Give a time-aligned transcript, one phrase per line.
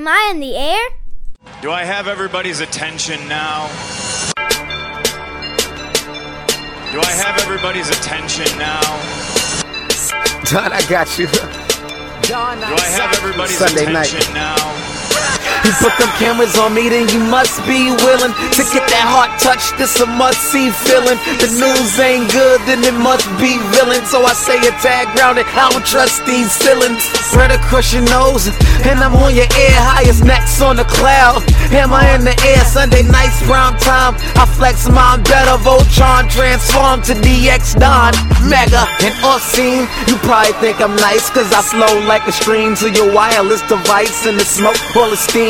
[0.00, 0.88] Am I in the air?
[1.60, 3.66] Do I have everybody's attention now?
[6.90, 8.80] Do I have everybody's attention now?
[10.44, 11.26] Don, I got you.
[11.26, 14.08] Do I have everybody's Sunday night.
[14.08, 14.89] attention now?
[15.60, 19.36] You put them cameras on me, then you must be willing to get that heart
[19.36, 19.76] touch.
[19.76, 21.20] This a must see feeling.
[21.36, 24.00] The news ain't good, then it must be villain.
[24.08, 25.44] So I say a tag grounded.
[25.52, 27.04] I don't trust these ceilings.
[27.28, 28.48] Spread across your nose,
[28.88, 29.76] and I'm on your ear.
[29.84, 31.44] Highest necks on the cloud.
[31.76, 32.64] Am I in the air?
[32.64, 34.16] Sunday nights, prime time.
[34.40, 35.60] I flex my better.
[35.60, 38.16] Voltron transform to DX Don.
[38.48, 39.84] Mega and off scene.
[40.08, 44.24] You probably think I'm nice, cause I slow like a stream to your wireless device.
[44.24, 45.49] And the smoke, all the steam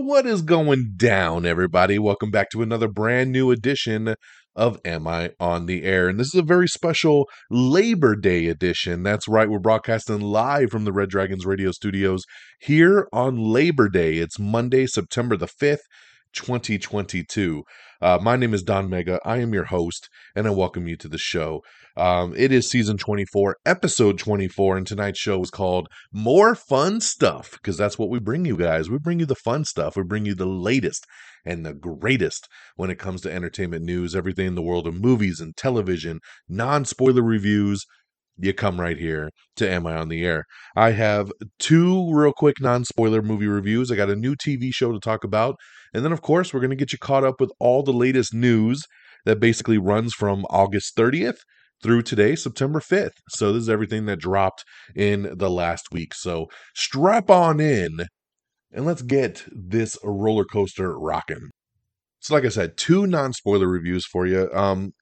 [0.00, 1.98] What is going down, everybody?
[1.98, 4.16] Welcome back to another brand new edition
[4.56, 6.08] of Am I on the Air?
[6.08, 9.04] And this is a very special Labor Day edition.
[9.04, 12.24] That's right, we're broadcasting live from the Red Dragons radio studios
[12.58, 14.18] here on Labor Day.
[14.18, 15.84] It's Monday, September the 5th.
[16.34, 17.64] 2022.
[18.00, 19.18] Uh, my name is Don Mega.
[19.24, 21.62] I am your host, and I welcome you to the show.
[21.96, 27.52] Um, it is season 24, episode 24, and tonight's show is called More Fun Stuff
[27.52, 28.90] because that's what we bring you guys.
[28.90, 31.06] We bring you the fun stuff, we bring you the latest
[31.44, 35.40] and the greatest when it comes to entertainment news, everything in the world of movies
[35.40, 37.86] and television, non spoiler reviews.
[38.36, 40.44] You come right here to Am I on the Air?
[40.74, 43.90] I have two real quick non spoiler movie reviews.
[43.90, 45.56] I got a new TV show to talk about.
[45.92, 48.34] And then, of course, we're going to get you caught up with all the latest
[48.34, 48.82] news
[49.24, 51.38] that basically runs from August 30th
[51.82, 53.12] through today, September 5th.
[53.28, 54.64] So, this is everything that dropped
[54.96, 56.12] in the last week.
[56.14, 58.06] So, strap on in
[58.72, 61.50] and let's get this roller coaster rocking.
[62.18, 64.50] So, like I said, two non spoiler reviews for you.
[64.52, 64.92] Um,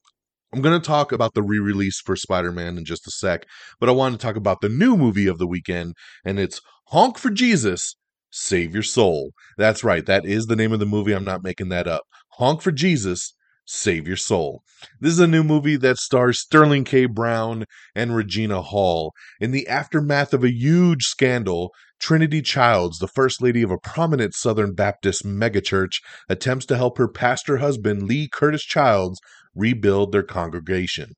[0.55, 3.47] I'm going to talk about the re release for Spider Man in just a sec,
[3.81, 5.95] but I want to talk about the new movie of the weekend,
[6.27, 7.97] and it's Honk for Jesus
[8.31, 9.31] Save Your Soul.
[9.57, 11.15] That's right, that is the name of the movie.
[11.15, 12.03] I'm not making that up.
[12.33, 14.63] Honk for Jesus Save Your Soul.
[15.01, 17.07] This is a new movie that stars Sterling K.
[17.07, 17.65] Brown
[17.95, 19.15] and Regina Hall.
[19.41, 24.35] In the aftermath of a huge scandal, Trinity Childs, the first lady of a prominent
[24.35, 29.19] Southern Baptist megachurch, attempts to help her pastor husband, Lee Curtis Childs,
[29.55, 31.13] rebuild their congregation.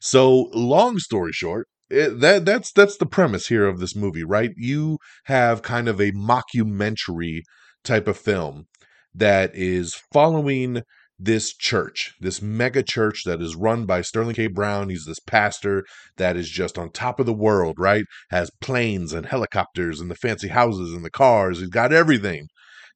[0.00, 4.50] So, long story short, it, that that's that's the premise here of this movie, right?
[4.56, 7.40] You have kind of a mockumentary
[7.84, 8.66] type of film
[9.14, 10.82] that is following
[11.18, 14.46] this church, this mega church that is run by Sterling K.
[14.46, 14.88] Brown.
[14.88, 15.84] He's this pastor
[16.16, 18.04] that is just on top of the world, right?
[18.30, 21.58] Has planes and helicopters and the fancy houses and the cars.
[21.58, 22.46] He's got everything.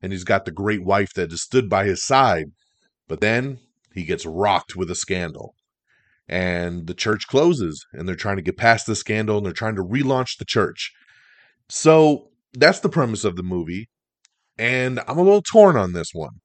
[0.01, 2.47] And he's got the great wife that has stood by his side.
[3.09, 3.59] But then
[3.95, 5.55] he gets rocked with a scandal.
[6.29, 9.77] And the church closes, and they're trying to get past the scandal and they're trying
[9.77, 10.93] to relaunch the church.
[11.69, 13.89] So that's the premise of the movie.
[14.59, 16.41] And I'm a little torn on this one.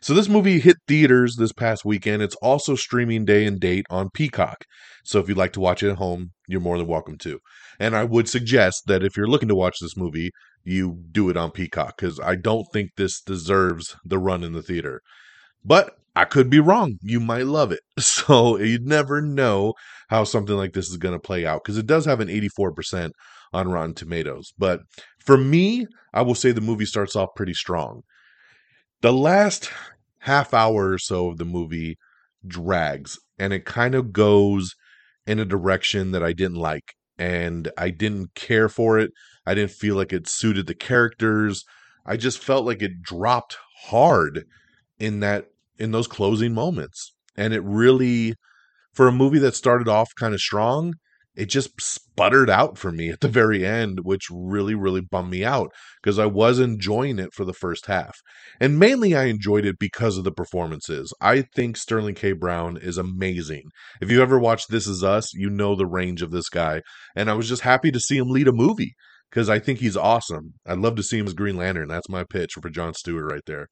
[0.00, 2.22] So this movie hit theaters this past weekend.
[2.22, 4.64] It's also streaming day and date on Peacock.
[5.04, 7.38] So if you'd like to watch it at home, you're more than welcome to.
[7.78, 10.30] And I would suggest that if you're looking to watch this movie,
[10.64, 14.62] you do it on Peacock because I don't think this deserves the run in the
[14.62, 15.00] theater.
[15.64, 16.98] But I could be wrong.
[17.02, 17.80] You might love it.
[18.00, 19.74] So you'd never know
[20.08, 23.10] how something like this is going to play out because it does have an 84%
[23.52, 24.52] on Rotten Tomatoes.
[24.58, 24.80] But
[25.18, 28.02] for me, I will say the movie starts off pretty strong.
[29.02, 29.70] The last
[30.20, 31.98] half hour or so of the movie
[32.46, 34.74] drags and it kind of goes
[35.26, 39.10] in a direction that I didn't like and I didn't care for it.
[39.46, 41.64] I didn't feel like it suited the characters.
[42.04, 43.58] I just felt like it dropped
[43.88, 44.44] hard
[44.98, 47.12] in that in those closing moments.
[47.36, 48.34] And it really
[48.96, 50.94] for a movie that started off kind of strong,
[51.36, 55.44] it just sputtered out for me at the very end, which really, really bummed me
[55.44, 55.70] out
[56.02, 58.16] because I was enjoying it for the first half.
[58.58, 61.12] And mainly I enjoyed it because of the performances.
[61.20, 62.32] I think Sterling K.
[62.32, 63.64] Brown is amazing.
[64.00, 66.80] If you ever watched This Is Us, you know the range of this guy.
[67.14, 68.94] And I was just happy to see him lead a movie
[69.30, 70.54] because I think he's awesome.
[70.66, 71.88] I'd love to see him as Green Lantern.
[71.88, 73.66] That's my pitch for John Stewart right there.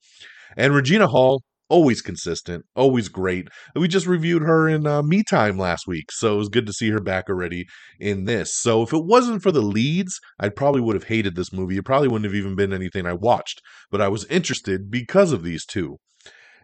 [0.55, 3.47] And Regina Hall, always consistent, always great.
[3.75, 6.73] We just reviewed her in uh, Me Time last week, so it was good to
[6.73, 7.65] see her back already
[7.99, 8.55] in this.
[8.55, 11.77] So if it wasn't for the leads, I probably would have hated this movie.
[11.77, 15.43] It probably wouldn't have even been anything I watched, but I was interested because of
[15.43, 15.97] these two.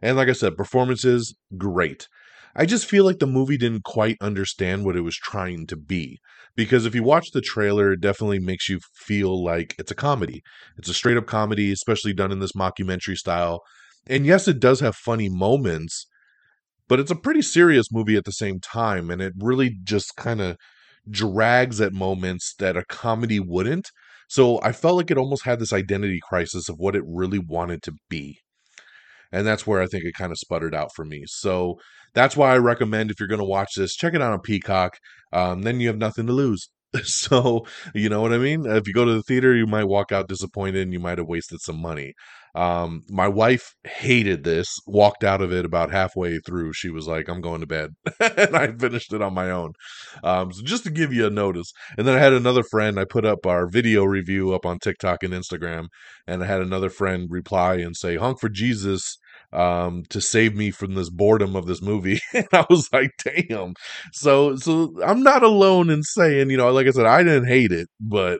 [0.01, 2.07] And like I said, performances great.
[2.55, 6.19] I just feel like the movie didn't quite understand what it was trying to be.
[6.55, 10.41] Because if you watch the trailer, it definitely makes you feel like it's a comedy.
[10.77, 13.61] It's a straight up comedy, especially done in this mockumentary style.
[14.07, 16.07] And yes, it does have funny moments,
[16.87, 19.09] but it's a pretty serious movie at the same time.
[19.09, 20.57] And it really just kind of
[21.09, 23.89] drags at moments that a comedy wouldn't.
[24.27, 27.83] So I felt like it almost had this identity crisis of what it really wanted
[27.83, 28.39] to be
[29.31, 31.23] and that's where I think it kind of sputtered out for me.
[31.25, 31.79] So
[32.13, 34.97] that's why I recommend if you're going to watch this, check it out on Peacock.
[35.31, 36.69] Um, then you have nothing to lose.
[37.03, 37.65] so
[37.95, 38.65] you know what I mean.
[38.65, 41.27] If you go to the theater, you might walk out disappointed, and you might have
[41.27, 42.13] wasted some money.
[42.53, 46.73] Um, my wife hated this, walked out of it about halfway through.
[46.73, 47.91] She was like, I'm going to bed.
[48.19, 49.73] and I finished it on my own.
[50.23, 51.71] Um, so just to give you a notice.
[51.97, 55.23] And then I had another friend, I put up our video review up on TikTok
[55.23, 55.87] and Instagram,
[56.27, 59.17] and I had another friend reply and say, Honk for Jesus
[59.53, 63.73] um to save me from this boredom of this movie and i was like damn
[64.13, 67.71] so so i'm not alone in saying you know like i said i didn't hate
[67.71, 68.39] it but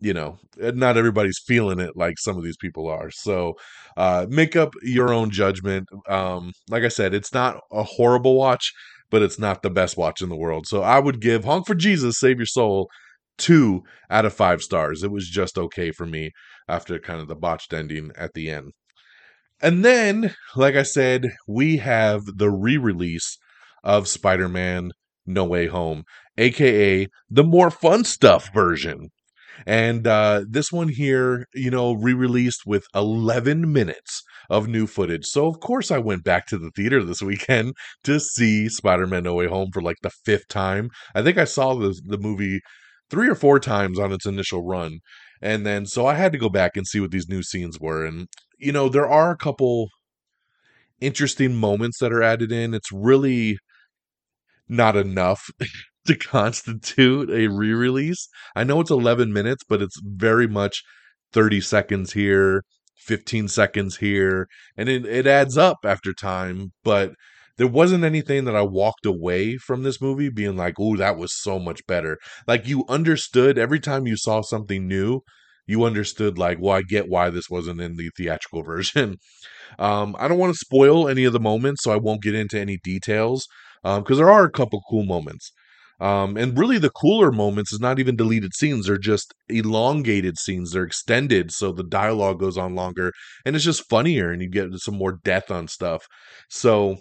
[0.00, 3.10] you know, not everybody's feeling it like some of these people are.
[3.10, 3.54] So,
[3.96, 5.88] uh, make up your own judgment.
[6.08, 8.72] Um, like I said, it's not a horrible watch,
[9.10, 10.66] but it's not the best watch in the world.
[10.66, 12.88] So, I would give Honk for Jesus, Save Your Soul
[13.38, 15.02] two out of five stars.
[15.02, 16.32] It was just okay for me
[16.68, 18.72] after kind of the botched ending at the end.
[19.60, 23.38] And then, like I said, we have the re release
[23.82, 24.92] of Spider Man
[25.26, 26.04] No Way Home,
[26.36, 29.10] aka the more fun stuff version.
[29.66, 35.26] And uh, this one here, you know, re released with 11 minutes of new footage.
[35.26, 37.74] So, of course, I went back to the theater this weekend
[38.04, 40.90] to see Spider Man No Way Home for like the fifth time.
[41.14, 42.60] I think I saw the, the movie
[43.10, 44.98] three or four times on its initial run.
[45.40, 48.04] And then, so I had to go back and see what these new scenes were.
[48.04, 48.28] And,
[48.58, 49.88] you know, there are a couple
[51.00, 52.74] interesting moments that are added in.
[52.74, 53.58] It's really
[54.68, 55.48] not enough
[56.06, 58.28] to constitute a re-release.
[58.56, 60.82] I know it's 11 minutes, but it's very much
[61.32, 62.64] 30 seconds here,
[62.96, 67.12] 15 seconds here, and it, it adds up after time, but
[67.56, 71.34] there wasn't anything that I walked away from this movie being like, "Oh, that was
[71.34, 75.20] so much better." Like you understood every time you saw something new,
[75.66, 79.16] you understood like, "Well, I get why this wasn't in the theatrical version."
[79.78, 82.58] Um, I don't want to spoil any of the moments, so I won't get into
[82.58, 83.46] any details
[83.82, 85.52] because um, there are a couple cool moments.
[86.00, 90.72] Um, and really, the cooler moments is not even deleted scenes; they're just elongated scenes.
[90.72, 93.12] They're extended, so the dialogue goes on longer,
[93.44, 96.06] and it's just funnier, and you get some more depth on stuff.
[96.50, 96.98] So,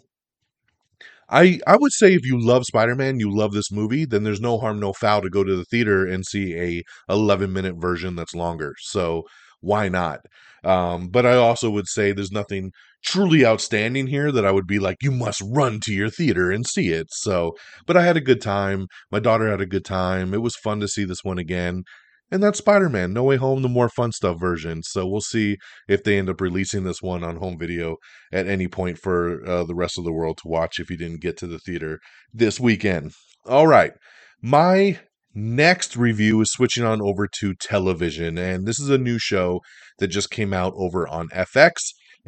[1.29, 4.57] I I would say if you love Spider-Man, you love this movie, then there's no
[4.59, 8.35] harm, no foul to go to the theater and see a 11 minute version that's
[8.35, 8.75] longer.
[8.79, 9.23] So
[9.62, 10.19] why not?
[10.63, 12.71] Um, but I also would say there's nothing
[13.04, 16.65] truly outstanding here that I would be like, you must run to your theater and
[16.65, 17.07] see it.
[17.12, 17.54] So,
[17.86, 18.88] but I had a good time.
[19.12, 20.33] My daughter had a good time.
[20.33, 21.83] It was fun to see this one again.
[22.30, 24.83] And that's Spider Man No Way Home, the more fun stuff version.
[24.83, 25.57] So we'll see
[25.88, 27.95] if they end up releasing this one on home video
[28.33, 31.21] at any point for uh, the rest of the world to watch if you didn't
[31.21, 32.00] get to the theater
[32.33, 33.13] this weekend.
[33.45, 33.94] All right.
[34.42, 35.00] My
[35.38, 38.38] next review is switching on over to television.
[38.38, 39.62] And this is a new show
[40.00, 41.74] that just came out over on FX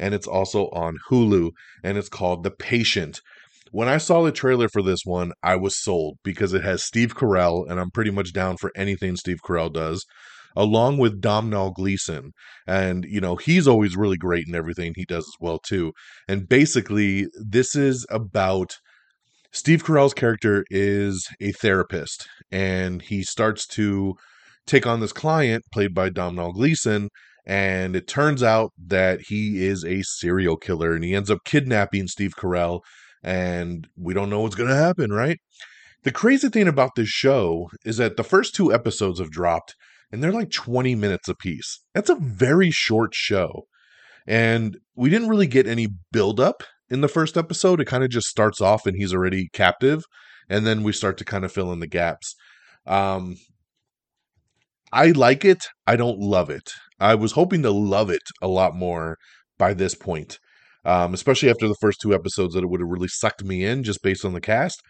[0.00, 1.50] and it's also on Hulu,
[1.84, 3.20] and it's called The Patient.
[3.70, 7.14] When I saw the trailer for this one, I was sold because it has Steve
[7.14, 10.04] Carell, and I'm pretty much down for anything Steve Carell does,
[10.56, 12.32] along with Domhnall Gleeson.
[12.66, 15.92] And, you know, he's always really great in everything he does as well, too.
[16.26, 18.78] And basically, this is about
[19.52, 24.14] Steve Carell's character is a therapist, and he starts to
[24.66, 27.08] take on this client played by Domhnall Gleeson
[27.46, 32.06] and it turns out that he is a serial killer and he ends up kidnapping
[32.06, 32.80] Steve Carell
[33.22, 35.38] and we don't know what's going to happen, right?
[36.04, 39.74] The crazy thing about this show is that the first two episodes have dropped
[40.12, 41.80] and they're like 20 minutes apiece.
[41.94, 43.64] That's a very short show.
[44.26, 47.80] And we didn't really get any build up in the first episode.
[47.80, 50.04] It kind of just starts off and he's already captive
[50.48, 52.34] and then we start to kind of fill in the gaps.
[52.86, 53.36] Um
[54.92, 55.66] I like it.
[55.86, 56.72] I don't love it.
[56.98, 59.16] I was hoping to love it a lot more
[59.58, 60.38] by this point,
[60.84, 63.84] um, especially after the first two episodes that it would have really sucked me in
[63.84, 64.80] just based on the cast.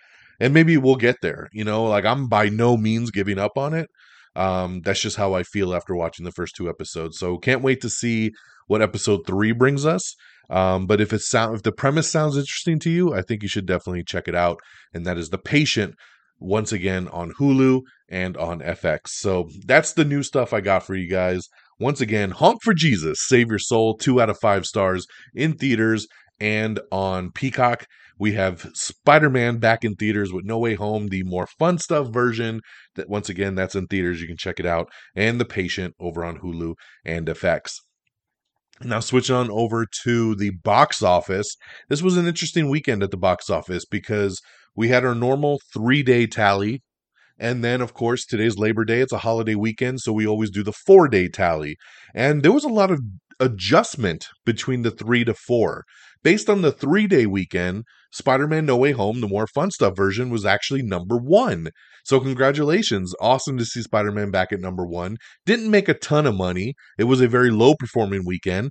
[0.40, 1.48] And maybe we'll get there.
[1.52, 3.88] You know, like I'm by no means giving up on it.
[4.36, 7.18] Um, that's just how I feel after watching the first two episodes.
[7.18, 8.30] So can't wait to see
[8.66, 10.14] what episode three brings us.
[10.48, 13.48] Um, but if it sound if the premise sounds interesting to you, I think you
[13.48, 14.58] should definitely check it out.
[14.92, 15.94] And that is The Patient,
[16.40, 19.08] once again on Hulu and on FX.
[19.08, 21.46] So that's the new stuff I got for you guys.
[21.78, 26.06] Once again, Honk for Jesus, Save Your Soul, two out of five stars in theaters
[26.40, 27.86] and on Peacock.
[28.20, 32.08] We have Spider Man back in theaters with No Way Home, the more fun stuff
[32.08, 32.60] version.
[32.94, 34.20] That once again, that's in theaters.
[34.20, 34.90] You can check it out.
[35.16, 37.76] And The Patient over on Hulu and FX.
[38.82, 41.56] Now, switching on over to the box office.
[41.88, 44.42] This was an interesting weekend at the box office because
[44.76, 46.82] we had our normal three day tally.
[47.38, 49.00] And then, of course, today's Labor Day.
[49.00, 51.78] It's a holiday weekend, so we always do the four day tally.
[52.14, 53.00] And there was a lot of
[53.40, 55.84] adjustment between the three to four.
[56.22, 59.96] Based on the three day weekend, Spider Man No Way Home, the more fun stuff
[59.96, 61.70] version, was actually number one.
[62.04, 63.14] So, congratulations.
[63.20, 65.16] Awesome to see Spider Man back at number one.
[65.46, 66.74] Didn't make a ton of money.
[66.98, 68.70] It was a very low performing weekend,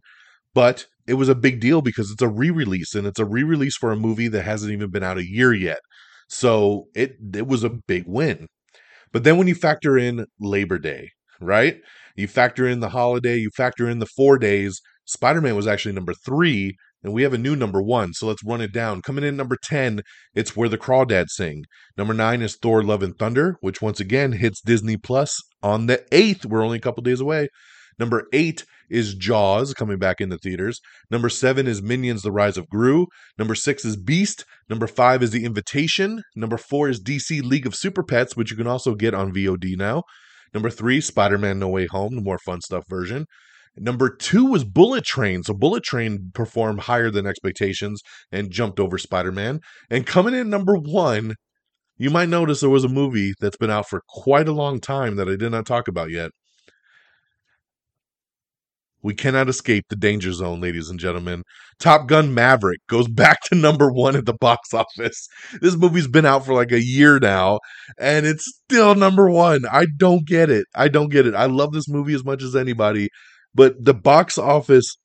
[0.53, 3.43] but it was a big deal because it's a re release and it's a re
[3.43, 5.79] release for a movie that hasn't even been out a year yet.
[6.27, 8.47] So, it, it was a big win.
[9.11, 11.77] But then when you factor in Labor Day, right?
[12.15, 15.93] You factor in the holiday, you factor in the four days, Spider Man was actually
[15.93, 19.01] number three and we have a new number one, so let's run it down.
[19.01, 20.01] Coming in number 10,
[20.33, 21.63] it's Where the Crawdads Sing.
[21.97, 26.03] Number nine is Thor Love and Thunder, which once again hits Disney Plus on the
[26.11, 26.45] 8th.
[26.45, 27.47] We're only a couple days away.
[27.99, 30.79] Number eight is Jaws coming back in the theaters.
[31.11, 33.07] Number seven is Minions The Rise of Gru.
[33.37, 34.45] Number six is Beast.
[34.69, 36.23] Number five is The Invitation.
[36.35, 39.77] Number four is DC League of Super Pets, which you can also get on VOD
[39.77, 40.03] now.
[40.53, 43.25] Number three, Spider Man No Way Home, the more fun stuff version.
[43.79, 45.43] Number two was Bullet Train.
[45.43, 49.61] So Bullet Train performed higher than expectations and jumped over Spider Man.
[49.89, 51.35] And coming in number one,
[51.97, 55.15] you might notice there was a movie that's been out for quite a long time
[55.15, 56.31] that I did not talk about yet.
[59.01, 61.43] We cannot escape the danger zone, ladies and gentlemen.
[61.79, 65.27] Top Gun Maverick goes back to number one at the box office.
[65.61, 67.59] This movie's been out for like a year now,
[67.97, 69.61] and it's still number one.
[69.71, 70.65] I don't get it.
[70.75, 71.35] I don't get it.
[71.35, 73.07] I love this movie as much as anybody,
[73.53, 74.97] but the box office,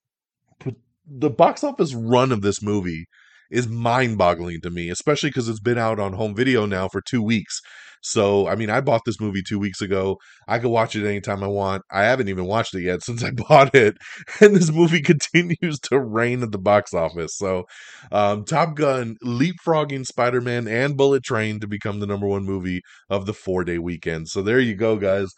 [1.06, 3.06] the box office run of this movie
[3.50, 7.00] is mind boggling to me, especially because it's been out on home video now for
[7.00, 7.60] two weeks.
[8.02, 10.18] So, I mean, I bought this movie two weeks ago.
[10.46, 11.82] I could watch it anytime I want.
[11.90, 13.96] I haven't even watched it yet since I bought it.
[14.40, 17.36] And this movie continues to reign at the box office.
[17.36, 17.64] So,
[18.12, 22.82] um, Top Gun leapfrogging Spider Man and Bullet Train to become the number one movie
[23.08, 24.28] of the four day weekend.
[24.28, 25.30] So, there you go, guys.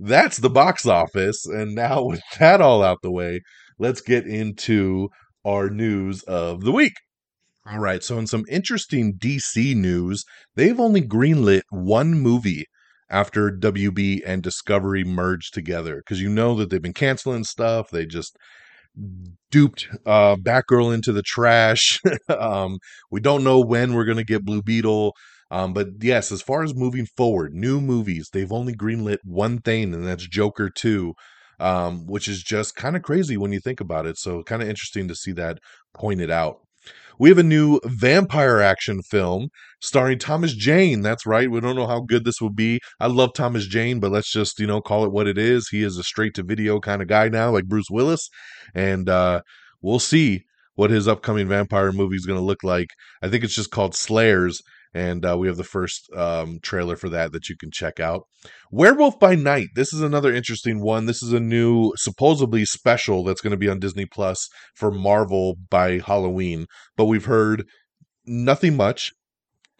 [0.00, 1.46] That's the box office.
[1.46, 3.40] And now, with that all out the way,
[3.78, 5.08] let's get into
[5.44, 6.94] our news of the week.
[7.70, 8.02] All right.
[8.02, 10.24] So, in some interesting DC news,
[10.56, 12.64] they've only greenlit one movie
[13.10, 17.90] after WB and Discovery merged together because you know that they've been canceling stuff.
[17.90, 18.36] They just
[19.50, 22.00] duped uh, Batgirl into the trash.
[22.28, 22.78] um,
[23.10, 25.14] we don't know when we're going to get Blue Beetle.
[25.50, 29.92] Um, but yes, as far as moving forward, new movies, they've only greenlit one thing,
[29.94, 31.14] and that's Joker 2,
[31.58, 34.16] um, which is just kind of crazy when you think about it.
[34.16, 35.58] So, kind of interesting to see that
[35.92, 36.58] pointed out.
[37.18, 39.48] We have a new vampire action film
[39.82, 41.02] starring Thomas Jane.
[41.02, 41.50] That's right.
[41.50, 42.80] We don't know how good this will be.
[42.98, 45.68] I love Thomas Jane, but let's just, you know, call it what it is.
[45.68, 48.30] He is a straight to video kind of guy now, like Bruce Willis.
[48.74, 49.42] And uh,
[49.82, 50.44] we'll see
[50.76, 52.88] what his upcoming vampire movie is going to look like.
[53.20, 57.08] I think it's just called Slayers and uh, we have the first um, trailer for
[57.08, 58.22] that that you can check out.
[58.70, 59.68] Werewolf by Night.
[59.74, 61.06] This is another interesting one.
[61.06, 65.56] This is a new, supposedly special that's going to be on Disney Plus for Marvel
[65.70, 66.66] by Halloween,
[66.96, 67.64] but we've heard
[68.26, 69.12] nothing much.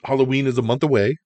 [0.04, 1.16] Halloween is a month away.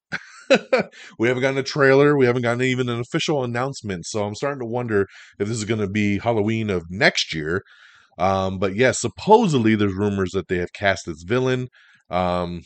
[1.19, 2.17] we haven't gotten a trailer.
[2.17, 4.07] We haven't gotten even an official announcement.
[4.07, 5.07] So I'm starting to wonder
[5.39, 7.63] if this is going to be Halloween of next year.
[8.19, 11.69] Um, but yes, supposedly there's rumors that they have cast this villain.
[12.11, 12.63] Um,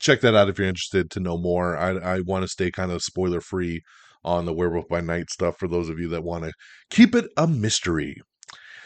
[0.00, 1.76] check that out if you're interested to know more.
[1.76, 3.82] I, I want to stay kind of spoiler free
[4.24, 6.52] on the Werewolf by Night stuff for those of you that want to
[6.90, 8.16] keep it a mystery.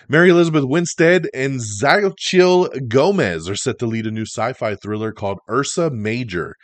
[0.09, 5.13] Mary Elizabeth Winstead and Xochitl Gomez are set to lead a new sci fi thriller
[5.13, 6.57] called Ursa Major.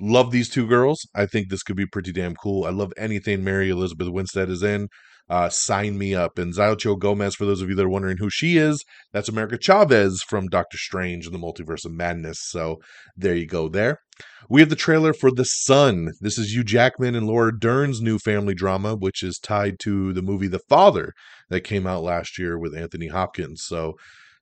[0.00, 1.00] Love these two girls.
[1.14, 2.64] I think this could be pretty damn cool.
[2.64, 4.88] I love anything Mary Elizabeth Winstead is in
[5.30, 6.38] uh, sign me up.
[6.38, 9.58] And Xochitl Gomez, for those of you that are wondering who she is, that's America
[9.58, 12.38] Chavez from Doctor Strange and the Multiverse of Madness.
[12.40, 12.76] So
[13.16, 14.00] there you go there.
[14.48, 16.12] We have the trailer for The Son.
[16.20, 20.22] This is Hugh Jackman and Laura Dern's new family drama, which is tied to the
[20.22, 21.12] movie The Father
[21.50, 23.62] that came out last year with Anthony Hopkins.
[23.64, 23.94] So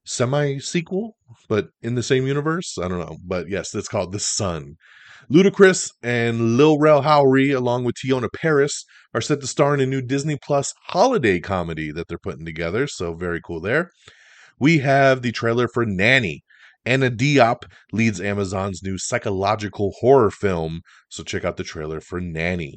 [0.05, 1.17] semi sequel,
[1.49, 2.79] but in the same universe.
[2.79, 3.17] I don't know.
[3.27, 4.77] But yes, it's called The Son.
[5.31, 8.85] Ludacris and Lil Rel Howery, along with Teyonah Parris,
[9.17, 12.87] are set to star in a new Disney Plus holiday comedy that they're putting together.
[12.87, 13.91] So very cool there.
[14.61, 16.43] we have the trailer for Nanny.
[16.85, 22.77] Anna Diop leads Amazon's new psychological horror film, so check out the trailer for Nanny.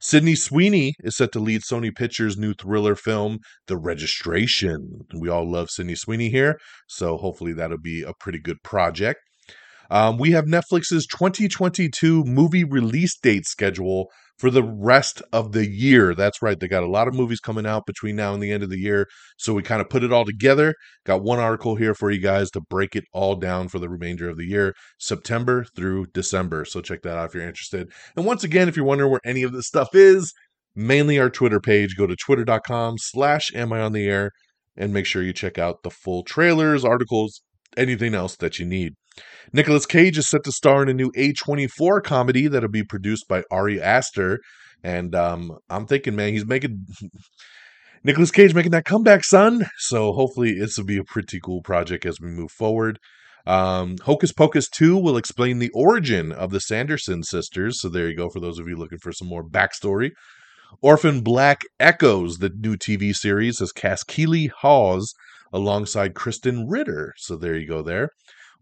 [0.00, 5.00] Sydney Sweeney is set to lead Sony Pictures' new thriller film, The Registration.
[5.12, 9.18] We all love Sydney Sweeney here, so hopefully that'll be a pretty good project.
[9.90, 14.06] Um, we have Netflix's 2022 movie release date schedule
[14.38, 16.14] for the rest of the year.
[16.14, 16.58] That's right.
[16.58, 18.78] They got a lot of movies coming out between now and the end of the
[18.78, 19.06] year.
[19.36, 20.74] So we kind of put it all together.
[21.04, 24.28] Got one article here for you guys to break it all down for the remainder
[24.28, 26.64] of the year, September through December.
[26.64, 27.92] So check that out if you're interested.
[28.16, 30.32] And once again, if you're wondering where any of this stuff is,
[30.74, 31.96] mainly our Twitter page.
[31.96, 34.30] Go to twitter.com slash am I on the air
[34.76, 37.42] and make sure you check out the full trailers, articles,
[37.76, 38.94] anything else that you need.
[39.52, 43.42] Nicolas Cage is set to star in a new A24 comedy that'll be produced by
[43.50, 44.40] Ari Aster.
[44.82, 46.86] And um, I'm thinking, man, he's making
[48.04, 49.66] Nicolas Cage making that comeback, son.
[49.78, 52.98] So hopefully this will be a pretty cool project as we move forward.
[53.46, 57.80] Um, Hocus Pocus 2 will explain the origin of the Sanderson sisters.
[57.80, 60.10] So there you go for those of you looking for some more backstory.
[60.80, 65.12] Orphan Black Echoes, the new TV series, has cast Keeley Hawes
[65.52, 67.12] alongside Krysten Ritter.
[67.18, 68.10] So there you go there.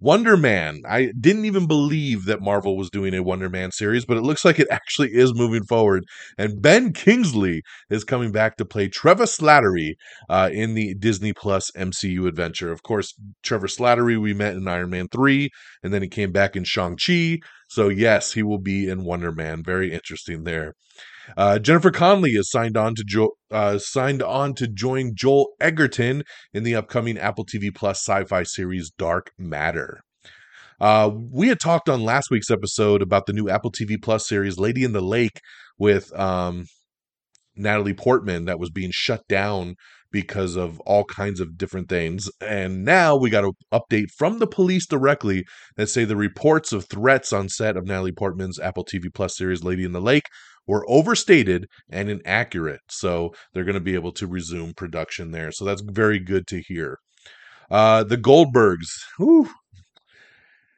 [0.03, 0.81] Wonder Man.
[0.89, 4.47] I didn't even believe that Marvel was doing a Wonder Man series, but it looks
[4.47, 6.05] like it actually is moving forward.
[6.39, 9.97] And Ben Kingsley is coming back to play Trevor Slattery
[10.31, 12.73] uh, in the Disney Plus MCU adventure.
[12.73, 15.51] Of course, Trevor Slattery we met in Iron Man 3,
[15.83, 17.39] and then he came back in Shang-Chi.
[17.69, 19.63] So, yes, he will be in Wonder Man.
[19.63, 20.75] Very interesting there.
[21.37, 26.23] Uh, Jennifer Connelly is signed on to jo- uh, signed on to join Joel Edgerton
[26.53, 30.01] in the upcoming Apple TV Plus sci-fi series Dark Matter.
[30.81, 34.59] Uh, we had talked on last week's episode about the new Apple TV Plus series
[34.59, 35.41] Lady in the Lake
[35.79, 36.67] with um,
[37.55, 39.77] Natalie Portman that was being shut down
[40.13, 42.29] because of all kinds of different things.
[42.41, 45.45] And now we got an update from the police directly
[45.77, 49.65] that say the reports of threats on set of Natalie Portman's Apple TV Plus series
[49.65, 50.27] Lady in the Lake
[50.67, 52.81] were overstated and inaccurate.
[52.89, 55.53] So they're going to be able to resume production there.
[55.53, 56.99] So that's very good to hear.
[57.71, 58.89] Uh, the Goldbergs.
[59.19, 59.51] Whew.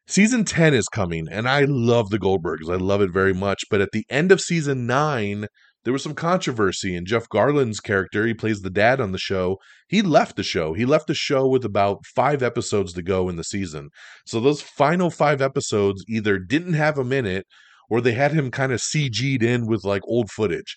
[0.07, 2.71] Season 10 is coming, and I love the Goldbergs.
[2.71, 3.65] I love it very much.
[3.71, 5.47] But at the end of season 9,
[5.85, 9.59] there was some controversy, and Jeff Garlin's character, he plays the dad on the show,
[9.89, 10.75] he left the show.
[10.75, 13.91] He left the show with about five episodes to go in the season.
[14.25, 17.47] So those final five episodes either didn't have him in it
[17.91, 20.77] or they had him kind of CG'd in with like old footage,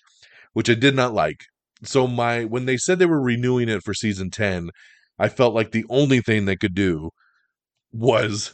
[0.52, 1.44] which I did not like.
[1.82, 4.70] So my when they said they were renewing it for season 10,
[5.18, 7.10] I felt like the only thing they could do
[7.92, 8.52] was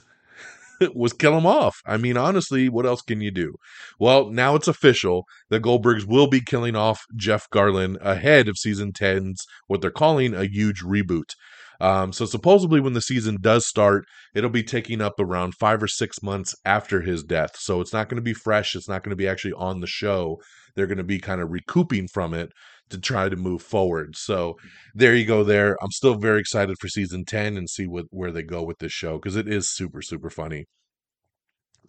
[0.95, 1.77] was kill him off.
[1.87, 3.55] I mean, honestly, what else can you do?
[3.99, 5.25] Well, now it's official.
[5.51, 10.35] The Goldbergs will be killing off Jeff Garlin ahead of season 10's what they're calling
[10.35, 11.35] a huge reboot.
[11.81, 15.88] Um, so supposedly, when the season does start, it'll be taking up around five or
[15.88, 17.57] six months after his death.
[17.59, 18.77] So it's not going to be fresh.
[18.77, 20.40] It's not going to be actually on the show.
[20.77, 22.53] They're going to be kind of recouping from it
[22.92, 24.16] to try to move forward.
[24.16, 24.57] So
[24.94, 25.44] there you go.
[25.44, 28.78] There, I'm still very excited for season ten and see what where they go with
[28.78, 30.66] this show because it is super super funny.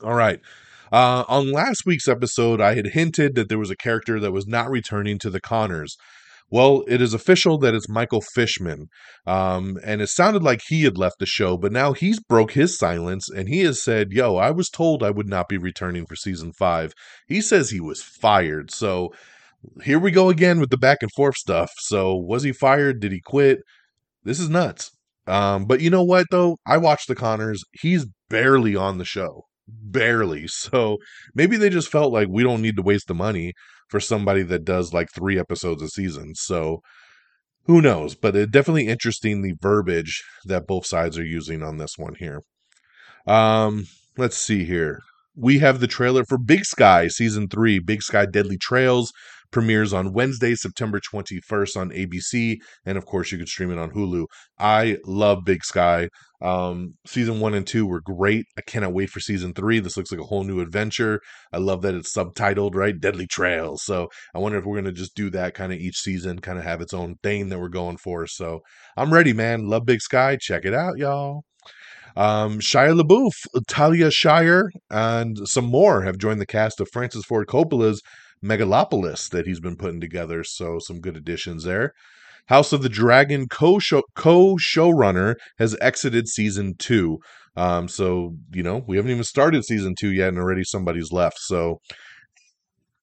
[0.03, 0.39] All right.
[0.91, 4.45] Uh, on last week's episode, I had hinted that there was a character that was
[4.45, 5.95] not returning to the Conners.
[6.51, 8.89] Well, it is official that it's Michael Fishman.
[9.25, 12.77] Um, and it sounded like he had left the show, but now he's broke his
[12.77, 16.15] silence and he has said, Yo, I was told I would not be returning for
[16.15, 16.93] season five.
[17.27, 18.69] He says he was fired.
[18.69, 19.13] So
[19.83, 21.71] here we go again with the back and forth stuff.
[21.79, 22.99] So was he fired?
[22.99, 23.59] Did he quit?
[24.23, 24.91] This is nuts.
[25.27, 26.57] Um, but you know what though?
[26.65, 27.63] I watched the Conners.
[27.71, 29.43] He's barely on the show.
[29.67, 30.47] Barely.
[30.47, 30.97] So
[31.33, 33.53] maybe they just felt like we don't need to waste the money
[33.89, 36.35] for somebody that does like three episodes a season.
[36.35, 36.81] So
[37.65, 38.15] who knows?
[38.15, 42.41] But it definitely interesting the verbiage that both sides are using on this one here.
[43.25, 44.99] Um, let's see here.
[45.35, 49.13] We have the trailer for Big Sky season three, Big Sky Deadly Trails,
[49.53, 52.57] premieres on Wednesday, September 21st on ABC.
[52.85, 54.25] And of course, you can stream it on Hulu.
[54.59, 56.09] I love Big Sky.
[56.41, 58.45] Um, season one and two were great.
[58.57, 59.79] I cannot wait for season three.
[59.79, 61.21] This looks like a whole new adventure.
[61.53, 62.99] I love that it's subtitled, right?
[62.99, 63.83] Deadly Trails.
[63.83, 66.57] So I wonder if we're going to just do that kind of each season, kind
[66.57, 68.27] of have its own thing that we're going for.
[68.27, 68.59] So
[68.97, 69.67] I'm ready, man.
[69.67, 70.37] Love Big Sky.
[70.39, 71.43] Check it out, y'all.
[72.15, 77.47] Um, Shia LaBeouf, Talia Shire, and some more have joined the cast of Francis Ford
[77.47, 78.01] Coppola's
[78.43, 80.43] Megalopolis that he's been putting together.
[80.43, 81.93] So some good additions there.
[82.47, 87.19] House of the Dragon co showrunner has exited season two.
[87.55, 91.39] Um, so you know we haven't even started season two yet, and already somebody's left.
[91.39, 91.79] So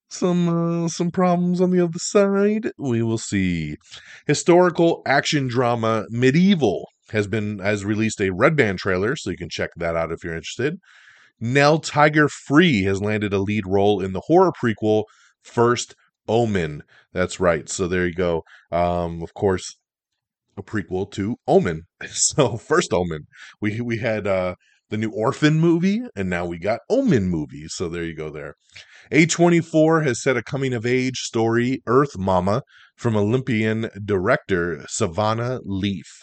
[0.08, 2.72] some uh, some problems on the other side.
[2.78, 3.76] We will see.
[4.26, 9.48] Historical action drama Medieval has been has released a Red Band trailer, so you can
[9.48, 10.78] check that out if you're interested.
[11.40, 15.04] Nell Tiger Free has landed a lead role in the horror prequel
[15.42, 15.94] First
[16.28, 16.82] Omen.
[17.12, 17.68] That's right.
[17.68, 18.42] So there you go.
[18.70, 19.76] Um, of course,
[20.56, 21.82] a prequel to Omen.
[22.08, 23.26] So First Omen.
[23.60, 24.54] We we had uh
[24.90, 27.66] the new Orphan movie, and now we got Omen movie.
[27.68, 28.54] So there you go there.
[29.12, 32.62] A24 has set a coming of age story, Earth Mama,
[32.96, 36.22] from Olympian director Savannah Leaf.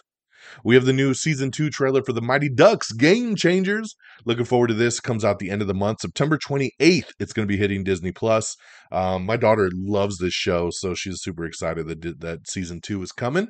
[0.64, 3.96] We have the new season two trailer for the Mighty Ducks Game Changers.
[4.26, 5.00] Looking forward to this.
[5.00, 7.12] Comes out the end of the month, September 28th.
[7.20, 8.56] It's going to be hitting Disney Plus.
[8.92, 13.12] Um, my daughter loves this show, so she's super excited that that season two is
[13.12, 13.48] coming.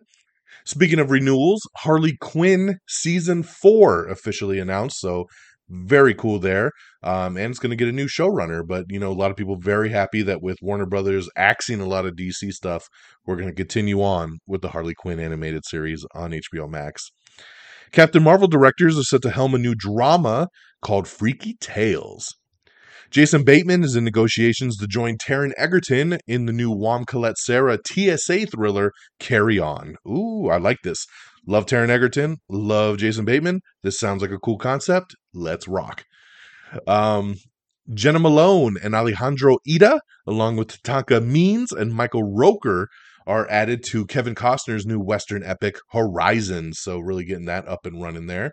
[0.66, 5.00] Speaking of renewals, Harley Quinn season four officially announced.
[5.00, 5.26] So
[5.70, 6.72] very cool there.
[7.04, 8.66] Um, and it's going to get a new showrunner.
[8.66, 11.86] But, you know, a lot of people very happy that with Warner Brothers axing a
[11.88, 12.88] lot of DC stuff,
[13.26, 17.12] we're going to continue on with the Harley Quinn animated series on HBO Max.
[17.92, 20.48] Captain Marvel directors are set to helm a new drama
[20.82, 22.36] called Freaky Tales.
[23.10, 28.48] Jason Bateman is in negotiations to join Taron Egerton in the new Wam Collet-Serra TSA
[28.48, 29.96] thriller Carry On.
[30.06, 31.06] Ooh, I like this.
[31.48, 32.38] Love Taron Egerton.
[32.50, 33.62] Love Jason Bateman.
[33.82, 35.16] This sounds like a cool concept.
[35.34, 36.04] Let's rock.
[36.86, 37.38] Um,
[37.94, 42.88] Jena Malone and Alejandro Edda, along with Tatanka Means and Michael Rooker,
[43.26, 46.74] are added to Kevin Costner's new Western epic Horizon.
[46.74, 48.52] So, really getting that up and running there.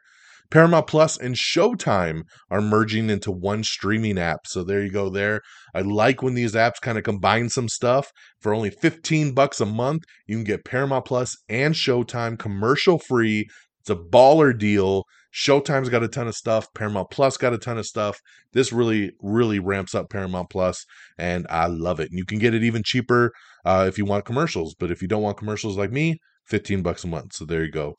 [0.50, 4.46] Paramount Plus and Showtime are merging into one streaming app.
[4.46, 5.40] So there you go there.
[5.74, 8.12] I like when these apps kind of combine some stuff.
[8.40, 13.48] For only 15 bucks a month, you can get Paramount Plus and Showtime commercial free.
[13.80, 15.04] It's a baller deal.
[15.35, 16.68] Showtime's got a ton of stuff.
[16.74, 18.20] Paramount Plus got a ton of stuff.
[18.52, 20.87] This really, really ramps up Paramount Plus,
[21.18, 22.11] and I love it.
[22.11, 23.33] And you can get it even cheaper
[23.64, 24.76] uh, if you want commercials.
[24.78, 27.35] But if you don't want commercials like me, 15 bucks a month.
[27.35, 27.96] So there you go.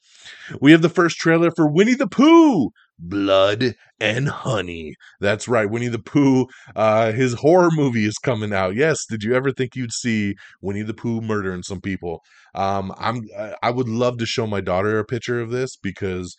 [0.62, 2.71] We have the first trailer for Winnie the Pooh.
[2.97, 4.95] Blood and Honey.
[5.19, 6.47] That's right, Winnie the Pooh.
[6.75, 8.75] Uh, his horror movie is coming out.
[8.75, 12.21] Yes, did you ever think you'd see Winnie the Pooh murdering some people?
[12.53, 13.27] Um, I'm.
[13.62, 16.36] I would love to show my daughter a picture of this because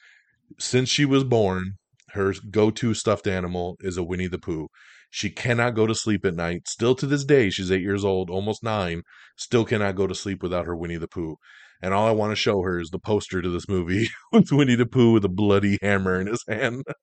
[0.59, 1.75] since she was born,
[2.11, 4.69] her go-to stuffed animal is a Winnie the Pooh.
[5.11, 6.69] She cannot go to sleep at night.
[6.69, 9.03] Still to this day, she's eight years old, almost nine.
[9.37, 11.37] Still cannot go to sleep without her Winnie the Pooh
[11.83, 14.77] and all I want to show her is the poster to this movie with Winnie
[14.77, 16.85] the Pooh with a bloody hammer in his hand.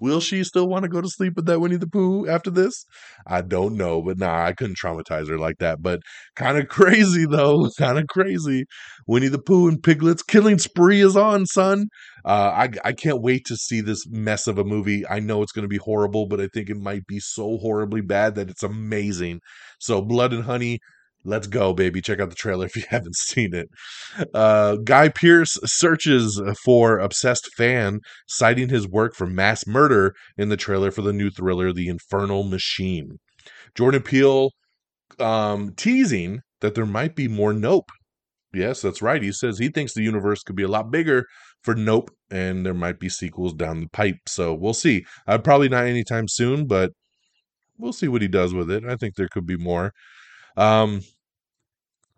[0.00, 2.84] Will she still want to go to sleep with that Winnie the Pooh after this?
[3.26, 5.82] I don't know, but nah, I couldn't traumatize her like that.
[5.82, 6.00] But
[6.36, 8.64] kind of crazy though, kind of crazy.
[9.06, 11.86] Winnie the Pooh and Piglet's killing spree is on, son.
[12.24, 15.06] Uh, I I can't wait to see this mess of a movie.
[15.08, 18.00] I know it's going to be horrible, but I think it might be so horribly
[18.00, 19.40] bad that it's amazing.
[19.80, 20.80] So, Blood and Honey,
[21.24, 22.02] Let's go, baby.
[22.02, 23.68] Check out the trailer if you haven't seen it.
[24.34, 30.56] Uh, Guy Pearce searches for obsessed fan, citing his work for mass murder in the
[30.56, 33.18] trailer for the new thriller, The Infernal Machine.
[33.74, 34.50] Jordan Peele
[35.18, 37.90] um, teasing that there might be more Nope.
[38.52, 39.22] Yes, that's right.
[39.22, 41.26] He says he thinks the universe could be a lot bigger
[41.62, 44.16] for Nope, and there might be sequels down the pipe.
[44.28, 45.04] So we'll see.
[45.26, 46.92] Uh, probably not anytime soon, but
[47.78, 48.84] we'll see what he does with it.
[48.84, 49.92] I think there could be more.
[50.56, 51.00] Um,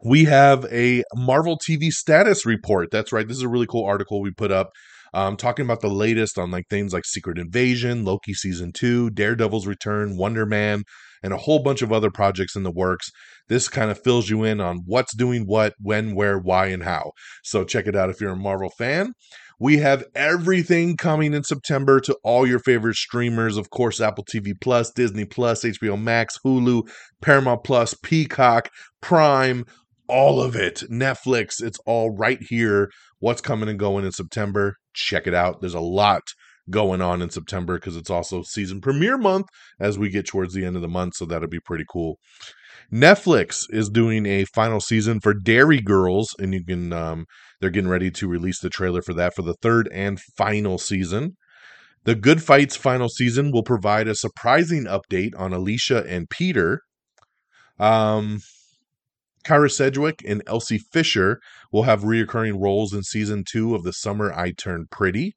[0.07, 2.91] we have a Marvel TV status report.
[2.93, 3.27] That's right.
[3.27, 4.71] This is a really cool article we put up
[5.13, 9.67] um, talking about the latest on like things like Secret Invasion, Loki season two, Daredevil's
[9.67, 10.85] return, Wonder Man,
[11.23, 13.11] and a whole bunch of other projects in the works.
[13.49, 17.13] This kind of fills you in on what's doing what, when, where, why, and how.
[17.43, 19.13] So check it out if you're a Marvel fan.
[19.59, 23.57] We have everything coming in September to all your favorite streamers.
[23.57, 26.87] Of course, Apple TV Plus, Disney Plus, HBO Max, Hulu,
[27.23, 28.69] Paramount Plus, Peacock,
[29.01, 29.65] Prime,
[30.09, 30.83] all of it.
[30.91, 32.91] Netflix, it's all right here.
[33.19, 34.75] What's coming and going in September?
[34.95, 35.61] Check it out.
[35.61, 36.23] There's a lot
[36.69, 39.47] going on in September because it's also season premiere month
[39.79, 41.15] as we get towards the end of the month.
[41.15, 42.19] So that'll be pretty cool.
[42.93, 47.27] Netflix is doing a final season for Derry Girls, and you can um,
[47.61, 51.37] they're getting ready to release the trailer for that for the third and final season.
[52.05, 56.81] The Good Fight's final season will provide a surprising update on Alicia and Peter.
[57.81, 58.39] Um,
[59.47, 64.33] Kyra Sedgwick and Elsie Fisher will have reoccurring roles in season two of The Summer
[64.33, 65.37] I Turned Pretty.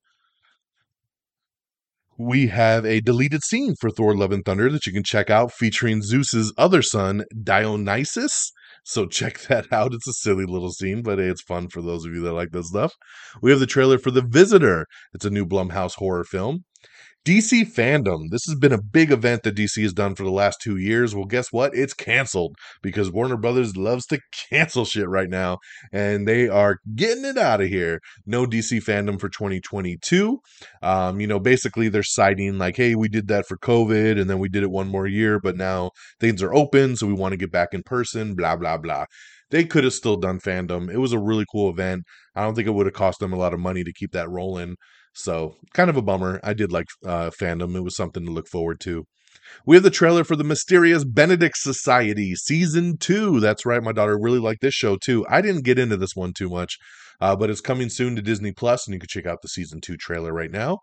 [2.18, 5.54] We have a deleted scene for Thor Love and Thunder that you can check out
[5.54, 8.52] featuring Zeus's other son, Dionysus.
[8.84, 9.94] So check that out.
[9.94, 12.70] It's a silly little scene, but it's fun for those of you that like this
[12.70, 12.96] stuff.
[13.44, 14.88] We have the trailer for The Visitor.
[15.14, 16.66] It's a new Blumhouse horror film.
[17.26, 18.30] DC fandom.
[18.32, 21.14] This has been a big event that DC has done for the last two years.
[21.14, 21.76] Well, guess what?
[21.76, 25.60] It's canceled because Warner Brothers loves to cancel shit right now,
[25.92, 28.00] and they are getting it out of here.
[28.26, 30.40] No DC fandom for 2022.
[30.82, 34.40] Um, you know, basically they're citing like, hey, we did that for COVID, and then
[34.40, 37.38] we did it one more year, but now things are open, so we want to
[37.38, 38.34] get back in person.
[38.34, 39.06] Blah blah blah.
[39.52, 40.92] They could have still done fandom.
[40.92, 42.04] It was a really cool event.
[42.36, 44.30] I don't think it would have cost them a lot of money to keep that
[44.30, 44.76] rolling.
[45.14, 46.40] So kind of a bummer.
[46.44, 47.76] I did like uh, fandom.
[47.76, 49.06] It was something to look forward to.
[49.66, 53.40] We have the trailer for the Mysterious Benedict Society season two.
[53.40, 53.82] That's right.
[53.82, 55.26] My daughter really liked this show too.
[55.30, 56.78] I didn't get into this one too much,
[57.20, 59.82] uh, but it's coming soon to Disney Plus, and you can check out the season
[59.82, 60.80] two trailer right now.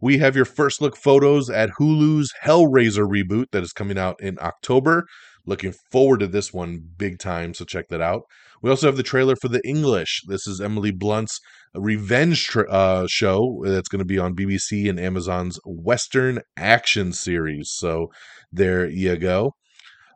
[0.00, 4.38] We have your first look photos at Hulu's Hellraiser reboot that is coming out in
[4.40, 5.06] October.
[5.44, 8.22] Looking forward to this one big time, so check that out.
[8.62, 10.22] We also have the trailer for The English.
[10.26, 11.40] This is Emily Blunt's
[11.74, 17.70] revenge tra- uh, show that's going to be on BBC and Amazon's Western action series.
[17.70, 18.08] So
[18.52, 19.52] there you go.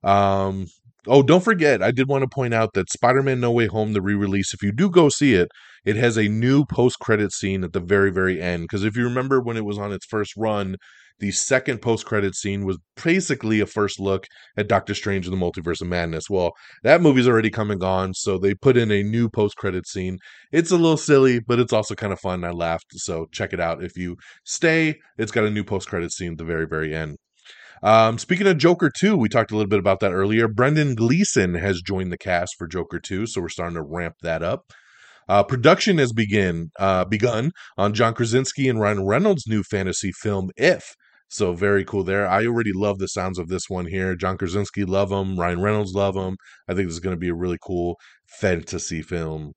[0.03, 0.67] Um,
[1.07, 3.93] oh, don't forget, I did want to point out that Spider Man No Way Home,
[3.93, 5.49] the re release, if you do go see it,
[5.85, 8.65] it has a new post credit scene at the very, very end.
[8.65, 10.77] Because if you remember when it was on its first run,
[11.19, 15.45] the second post credit scene was basically a first look at Doctor Strange and the
[15.45, 16.31] Multiverse of Madness.
[16.31, 19.87] Well, that movie's already come and gone, so they put in a new post credit
[19.87, 20.19] scene.
[20.51, 22.45] It's a little silly, but it's also kind of fun.
[22.45, 23.83] I laughed, so check it out.
[23.83, 27.17] If you stay, it's got a new post credit scene at the very, very end.
[27.83, 30.47] Um, speaking of Joker 2, we talked a little bit about that earlier.
[30.47, 34.43] Brendan Gleeson has joined the cast for Joker 2, so we're starting to ramp that
[34.43, 34.73] up.
[35.29, 40.51] Uh, production has begin uh, begun on John Krasinski and Ryan Reynolds' new fantasy film
[40.57, 40.95] If.
[41.33, 42.29] So very cool there.
[42.29, 44.15] I already love the sounds of this one here.
[44.15, 45.41] John Krasinski, love him.
[45.41, 46.37] Ryan Reynolds, love him.
[46.69, 49.53] I think this is going to be a really cool fantasy film.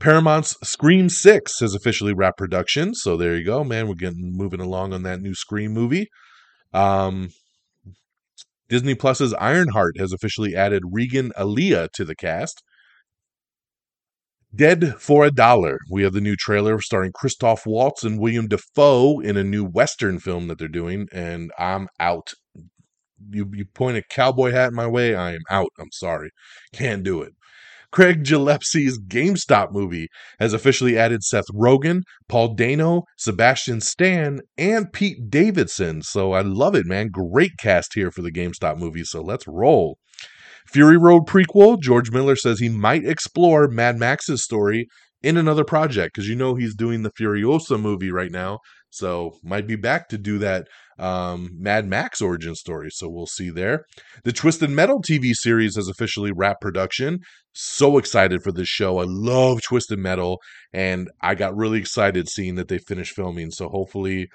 [0.00, 2.94] Paramount's Scream 6 has officially wrapped production.
[2.94, 3.86] So there you go, man.
[3.86, 6.08] We're getting moving along on that new Scream movie.
[6.72, 7.28] Um,
[8.68, 12.60] Disney Plus's Ironheart has officially added Regan Aliyah to the cast.
[14.54, 15.78] Dead for a Dollar.
[15.90, 20.18] We have the new trailer starring Christoph Waltz and William Dafoe in a new Western
[20.18, 22.32] film that they're doing, and I'm out.
[23.30, 25.70] You, you point a cowboy hat in my way, I am out.
[25.78, 26.30] I'm sorry.
[26.72, 27.32] Can't do it.
[27.90, 30.08] Craig Gillespie's GameStop movie
[30.40, 36.02] has officially added Seth Rogen, Paul Dano, Sebastian Stan, and Pete Davidson.
[36.02, 37.08] So I love it, man.
[37.12, 39.04] Great cast here for the GameStop movie.
[39.04, 39.98] So let's roll.
[40.66, 44.88] Fury Road prequel, George Miller says he might explore Mad Max's story
[45.22, 48.58] in another project because you know he's doing the Furiosa movie right now.
[48.90, 52.90] So might be back to do that um, Mad Max origin story.
[52.90, 53.84] So we'll see there.
[54.22, 57.18] The Twisted Metal TV series has officially wrapped production.
[57.52, 58.98] So excited for this show.
[58.98, 60.38] I love Twisted Metal,
[60.72, 63.50] and I got really excited seeing that they finished filming.
[63.50, 64.28] So hopefully,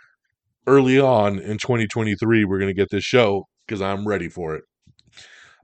[0.67, 4.63] early on in 2023, we're going to get this show because I'm ready for it.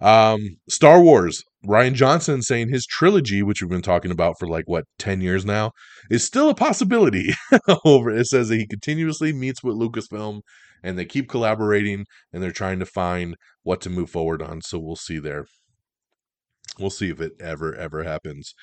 [0.01, 1.43] Um, Star Wars.
[1.65, 5.45] Rian Johnson saying his trilogy, which we've been talking about for like what ten years
[5.45, 5.71] now,
[6.11, 7.33] is still a possibility.
[7.85, 10.41] Over it says that he continuously meets with Lucasfilm,
[10.83, 14.61] and they keep collaborating, and they're trying to find what to move forward on.
[14.61, 15.45] So we'll see there.
[16.77, 18.53] We'll see if it ever ever happens.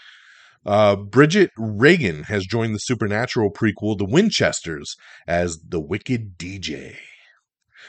[0.64, 4.94] Uh, Bridget Regan has joined the Supernatural prequel, The Winchesters,
[5.26, 6.96] as the Wicked DJ.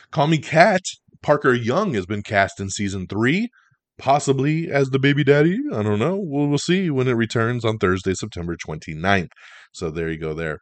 [0.10, 0.82] Call Me Kat
[1.23, 3.49] Parker Young has been cast in season three,
[3.97, 5.57] possibly as the baby daddy.
[5.73, 6.19] I don't know.
[6.21, 9.29] We'll, we'll see when it returns on Thursday, September 29th.
[9.71, 10.59] So there you go there.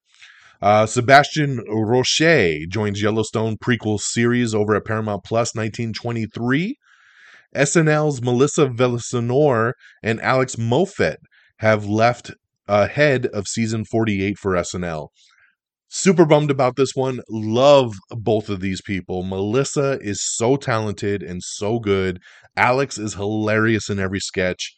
[0.62, 6.76] Uh, Sebastian Roche joins Yellowstone prequel series over at Paramount Plus 1923.
[7.56, 11.18] SNL's Melissa Villasenor and Alex Moffat
[11.58, 12.32] have left
[12.68, 15.08] ahead of season 48 for SNL.
[15.94, 17.20] Super bummed about this one.
[17.30, 19.24] Love both of these people.
[19.24, 22.22] Melissa is so talented and so good.
[22.56, 24.74] Alex is hilarious in every sketch.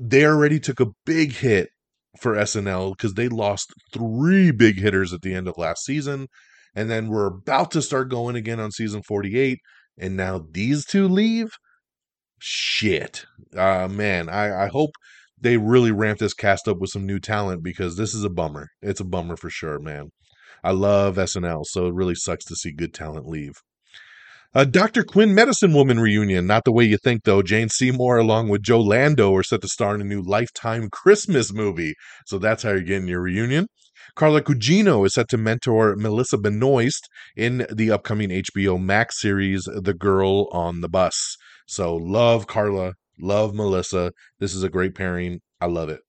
[0.00, 1.68] They already took a big hit
[2.22, 6.28] for SNL because they lost three big hitters at the end of last season.
[6.74, 9.58] And then we're about to start going again on season 48.
[9.98, 11.50] And now these two leave?
[12.38, 13.26] Shit.
[13.54, 14.92] Uh, man, I, I hope
[15.44, 18.70] they really ramped this cast up with some new talent because this is a bummer.
[18.80, 20.08] It's a bummer for sure, man.
[20.64, 23.52] I love SNL, so it really sucks to see good talent leave.
[24.54, 25.04] A Dr.
[25.04, 26.46] Quinn Medicine Woman reunion.
[26.46, 27.42] Not the way you think, though.
[27.42, 31.52] Jane Seymour, along with Joe Lando, are set to star in a new Lifetime Christmas
[31.52, 31.94] movie.
[32.26, 33.66] So that's how you're getting your reunion.
[34.16, 39.92] Carla Gugino is set to mentor Melissa Benoist in the upcoming HBO Max series, The
[39.92, 41.36] Girl on the Bus.
[41.66, 44.12] So love Carla, Love Melissa.
[44.40, 45.40] This is a great pairing.
[45.60, 46.00] I love it.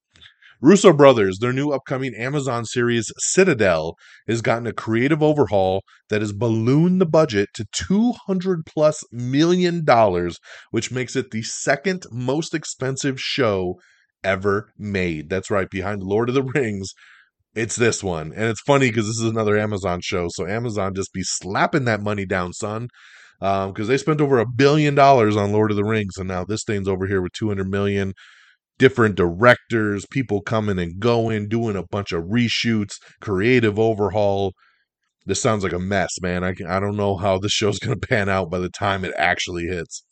[0.61, 3.95] Russo Brothers, their new upcoming Amazon series Citadel,
[4.27, 10.37] has gotten a creative overhaul that has ballooned the budget to 200 plus million dollars,
[10.71, 13.79] which makes it the second most expensive show
[14.23, 15.29] ever made.
[15.29, 16.93] That's right, behind Lord of the Rings.
[17.53, 18.33] It's this one.
[18.33, 20.27] And it's funny because this is another Amazon show.
[20.29, 22.87] So Amazon just be slapping that money down, son.
[23.39, 26.45] Because um, they spent over a billion dollars on Lord of the Rings, and now
[26.45, 28.13] this thing's over here with 200 million
[28.77, 34.53] different directors, people coming and going, doing a bunch of reshoots, creative overhaul.
[35.25, 36.43] This sounds like a mess, man.
[36.43, 39.13] I, I don't know how this show's going to pan out by the time it
[39.17, 40.03] actually hits.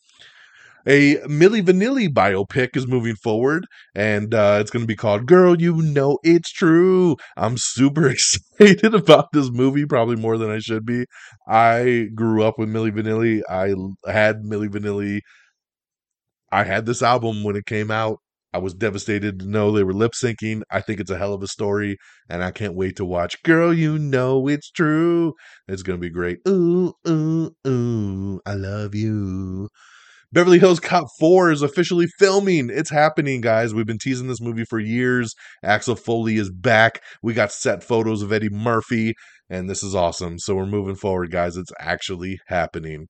[0.86, 5.60] A Milli Vanilli biopic is moving forward, and uh, it's going to be called "Girl,
[5.60, 10.84] You Know It's True." I'm super excited about this movie, probably more than I should
[10.86, 11.06] be.
[11.48, 13.42] I grew up with Milli Vanilli.
[13.48, 13.74] I
[14.10, 15.20] had Milli Vanilli.
[16.50, 18.18] I had this album when it came out.
[18.54, 20.62] I was devastated to know they were lip syncing.
[20.70, 21.98] I think it's a hell of a story,
[22.30, 23.42] and I can't wait to watch.
[23.42, 25.34] Girl, you know it's true.
[25.68, 26.38] It's gonna be great.
[26.48, 29.68] Ooh, ooh, ooh, I love you.
[30.34, 32.68] Beverly Hills Cop 4 is officially filming.
[32.68, 33.72] It's happening, guys.
[33.72, 35.32] We've been teasing this movie for years.
[35.62, 37.00] Axel Foley is back.
[37.22, 39.14] We got set photos of Eddie Murphy,
[39.48, 40.40] and this is awesome.
[40.40, 41.56] So we're moving forward, guys.
[41.56, 43.06] It's actually happening.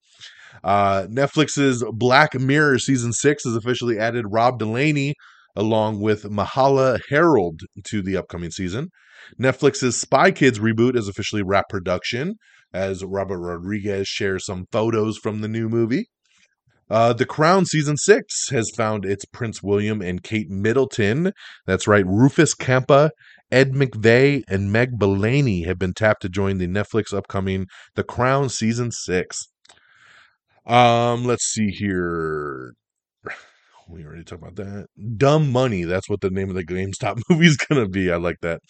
[0.63, 5.15] Uh, Netflix's Black Mirror season six has officially added Rob Delaney
[5.57, 8.89] along with Mahala Herrold to the upcoming season.
[9.41, 12.35] Netflix's Spy Kids reboot is officially wrapped production
[12.75, 16.09] as Robert Rodriguez shares some photos from the new movie.
[16.90, 21.33] Uh, the Crown season six has found its Prince William and Kate Middleton.
[21.66, 23.11] That's right, Rufus Kampa,
[23.51, 28.49] Ed McVey, and Meg Bellamy have been tapped to join the Netflix upcoming The Crown
[28.49, 29.49] season six.
[30.66, 32.75] Um, let's see here
[33.88, 34.87] we already talked about that.
[35.16, 35.85] Dumb Money.
[35.85, 38.11] That's what the name of the GameStop movie is going to be.
[38.11, 38.61] I like that.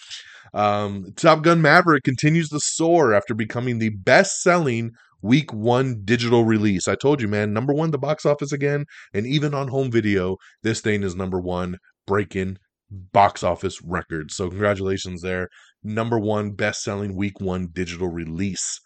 [0.52, 4.92] Um, Top Gun Maverick continues to soar after becoming the best selling
[5.24, 6.86] week one digital release.
[6.86, 8.84] I told you, man, number one, the box office again.
[9.14, 12.58] And even on home video, this thing is number one, breaking
[12.90, 14.36] box office records.
[14.36, 15.48] So, congratulations there.
[15.82, 18.80] Number one best selling week one digital release.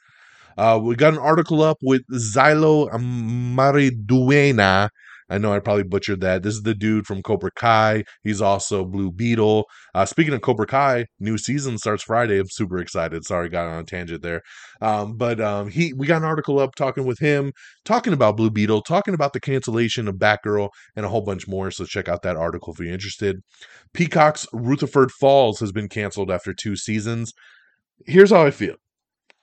[0.57, 4.89] Uh, we got an article up with Xolo Maridueña
[5.31, 6.43] I know I probably butchered that.
[6.43, 8.05] This is the dude from Cobra Kai.
[8.23, 9.65] He's also Blue Beetle.
[9.95, 12.39] Uh, speaking of Cobra Kai, new season starts Friday.
[12.39, 13.25] I'm super excited.
[13.25, 14.41] Sorry, got on a tangent there.
[14.81, 17.53] Um, but um, he, we got an article up talking with him,
[17.85, 21.71] talking about Blue Beetle, talking about the cancellation of Batgirl, and a whole bunch more.
[21.71, 23.41] So check out that article if you're interested.
[23.93, 27.33] Peacock's Rutherford Falls has been canceled after two seasons.
[28.07, 28.77] Here's how I feel.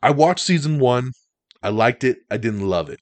[0.02, 1.12] I watched season one.
[1.62, 2.18] I liked it.
[2.30, 3.00] I didn't love it.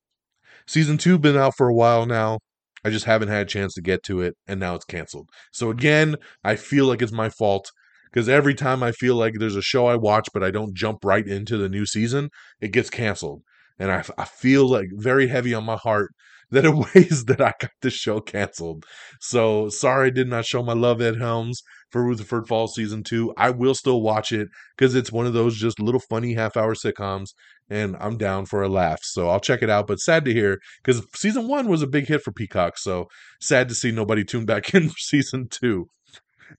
[0.65, 2.39] Season two been out for a while now.
[2.83, 5.29] I just haven't had a chance to get to it, and now it's canceled.
[5.51, 7.71] So again, I feel like it's my fault
[8.13, 10.99] because every time I feel like there's a show I watch, but I don't jump
[11.03, 12.29] right into the new season,
[12.61, 13.41] it gets canceled.
[13.79, 16.11] And I, I feel like very heavy on my heart
[16.51, 18.85] that it weighs that I got the show canceled.
[19.19, 23.33] So sorry I did not show my love Ed Helms for Rutherford Falls season two.
[23.37, 26.75] I will still watch it because it's one of those just little funny half hour
[26.75, 27.29] sitcoms
[27.69, 28.99] and I'm down for a laugh.
[29.03, 29.87] So I'll check it out.
[29.87, 32.77] But sad to hear because season one was a big hit for Peacock.
[32.77, 33.07] So
[33.41, 35.87] sad to see nobody tune back in for season two.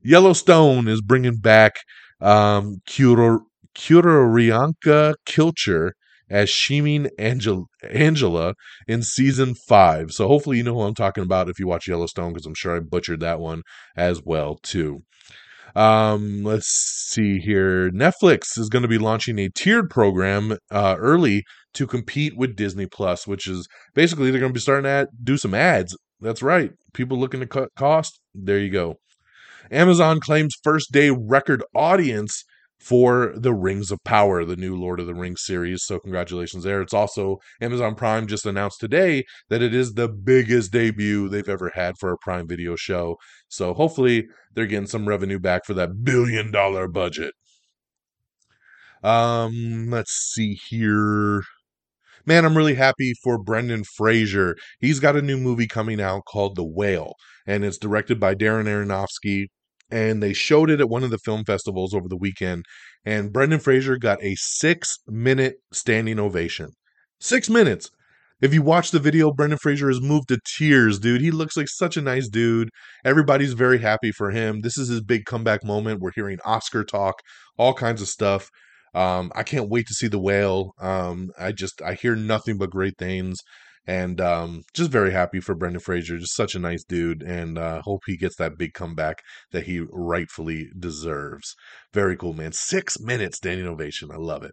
[0.03, 1.77] Yellowstone is bringing back
[2.21, 3.41] um, Kuro,
[3.77, 5.93] Q'orianka Kilcher
[6.31, 8.55] as Shimin Angel- Angela
[8.89, 10.11] in season five.
[10.11, 12.77] So hopefully you know who I'm talking about if you watch Yellowstone, because I'm sure
[12.77, 13.63] I butchered that one
[13.97, 15.03] as well too.
[15.75, 17.91] Um, let's see here.
[17.91, 22.87] Netflix is going to be launching a tiered program uh, early to compete with Disney
[22.87, 25.97] Plus, which is basically they're going to be starting to do some ads.
[26.21, 26.71] That's right.
[26.93, 28.21] People looking to cut cost.
[28.35, 28.97] There you go.
[29.71, 32.45] Amazon claims first day record audience
[32.79, 35.85] for the Rings of Power, the new Lord of the Rings series.
[35.85, 36.83] So, congratulations there.
[36.83, 41.73] It's also Amazon Prime just announced today that it is the biggest debut they've ever
[41.75, 43.17] had for a Prime video show.
[43.49, 47.33] So, hopefully, they're getting some revenue back for that billion dollar budget.
[49.03, 51.43] Um, let's see here.
[52.27, 54.57] Man, I'm really happy for Brendan Fraser.
[54.81, 57.15] He's got a new movie coming out called The Whale,
[57.47, 59.49] and it's directed by Darren Aronofsky
[59.91, 62.65] and they showed it at one of the film festivals over the weekend.
[63.05, 66.71] And Brendan Fraser got a six minute standing ovation.
[67.21, 67.91] Six minutes.
[68.41, 71.21] If you watch the video, Brendan Fraser is moved to tears, dude.
[71.21, 72.69] He looks like such a nice dude.
[73.05, 74.61] Everybody's very happy for him.
[74.61, 76.01] This is his big comeback moment.
[76.01, 77.15] We're hearing Oscar talk,
[77.57, 78.51] all kinds of stuff.
[78.95, 80.73] Um, I can't wait to see the whale.
[80.81, 83.39] Um, I just I hear nothing but great things.
[83.87, 86.19] And um, just very happy for Brendan Fraser.
[86.19, 89.23] Just such a nice dude, and uh, hope he gets that big comeback
[89.53, 91.55] that he rightfully deserves.
[91.93, 92.53] Very cool, man.
[92.53, 94.11] Six minutes standing ovation.
[94.13, 94.53] I love it.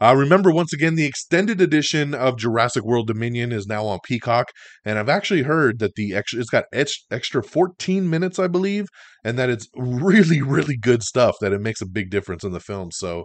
[0.00, 4.50] Uh, remember, once again, the extended edition of Jurassic World Dominion is now on Peacock,
[4.84, 8.86] and I've actually heard that the extra it's got extra 14 minutes, I believe,
[9.24, 11.36] and that it's really, really good stuff.
[11.40, 12.90] That it makes a big difference in the film.
[12.92, 13.24] So,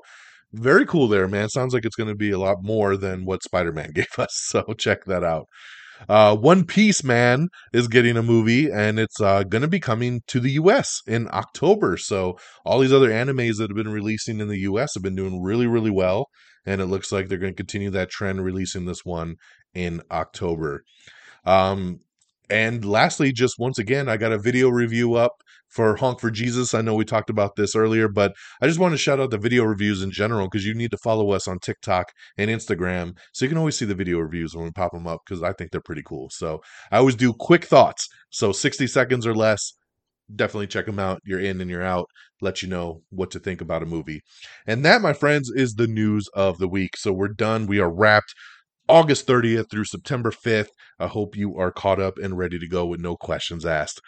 [0.53, 1.49] very cool there, man.
[1.49, 4.31] Sounds like it's going to be a lot more than what Spider Man gave us.
[4.33, 5.47] So check that out.
[6.09, 10.21] Uh, One Piece Man is getting a movie, and it's uh, going to be coming
[10.27, 11.01] to the U.S.
[11.05, 11.97] in October.
[11.97, 14.93] So all these other animes that have been releasing in the U.S.
[14.95, 16.25] have been doing really, really well,
[16.65, 19.35] and it looks like they're going to continue that trend, releasing this one
[19.73, 20.83] in October.
[21.45, 21.99] Um,
[22.49, 25.31] and lastly, just once again, I got a video review up
[25.71, 26.73] for Honk for Jesus.
[26.73, 29.37] I know we talked about this earlier, but I just want to shout out the
[29.37, 33.45] video reviews in general because you need to follow us on TikTok and Instagram so
[33.45, 35.71] you can always see the video reviews when we pop them up because I think
[35.71, 36.29] they're pretty cool.
[36.31, 36.61] So
[36.91, 38.07] I always do quick thoughts.
[38.29, 39.73] So 60 seconds or less.
[40.33, 41.19] Definitely check them out.
[41.25, 42.05] You're in and you're out.
[42.39, 44.21] Let you know what to think about a movie.
[44.65, 46.95] And that, my friends, is the news of the week.
[46.95, 47.67] So we're done.
[47.67, 48.33] We are wrapped.
[48.87, 50.69] August 30th through September 5th.
[50.99, 54.01] I hope you are caught up and ready to go with no questions asked.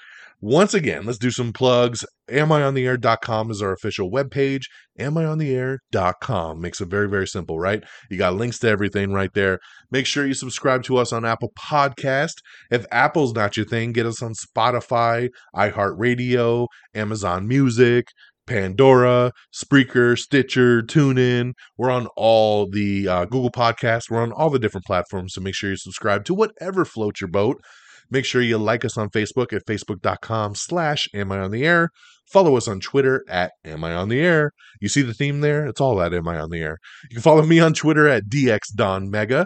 [0.46, 2.04] Once again, let's do some plugs.
[2.30, 4.64] AmIOnTheAir.com is our official webpage.
[5.00, 7.82] AmIOnTheAir.com makes it very, very simple, right?
[8.12, 9.60] You got links to everything right there.
[9.90, 12.34] Make sure you subscribe to us on Apple Podcast.
[12.70, 18.08] If Apple's not your thing, get us on Spotify, iHeartRadio, Amazon Music,
[18.46, 21.54] Pandora, Spreaker, Stitcher, TuneIn.
[21.78, 24.10] We're on all the uh, Google Podcasts.
[24.10, 25.36] We're on all the different platforms.
[25.36, 27.62] So make sure you subscribe to whatever floats your boat.
[28.10, 31.90] Make sure you like us on Facebook at facebook.com slash am I on the air.
[32.32, 34.52] Follow us on Twitter at am I on the air.
[34.80, 35.66] You see the theme there?
[35.66, 36.78] It's all at am I on the air.
[37.10, 39.46] You can follow me on Twitter at dxdonmega.